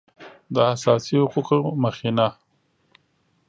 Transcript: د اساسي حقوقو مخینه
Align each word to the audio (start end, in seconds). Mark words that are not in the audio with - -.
د 0.53 0.55
اساسي 0.73 1.15
حقوقو 1.31 1.59
مخینه 1.83 2.27